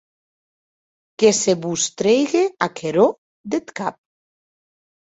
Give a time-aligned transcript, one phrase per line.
[1.23, 3.07] Que se vos trèigue aquerò
[3.51, 4.03] deth cap.